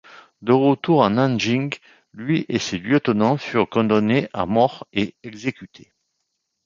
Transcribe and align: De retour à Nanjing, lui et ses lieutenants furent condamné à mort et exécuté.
De 0.41 0.51
retour 0.51 1.05
à 1.05 1.11
Nanjing, 1.11 1.75
lui 2.11 2.47
et 2.49 2.57
ses 2.57 2.79
lieutenants 2.79 3.37
furent 3.37 3.69
condamné 3.69 4.29
à 4.33 4.47
mort 4.47 4.87
et 4.93 5.13
exécuté. 5.21 5.93